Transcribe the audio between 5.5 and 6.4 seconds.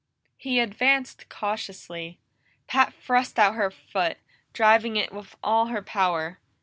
her power.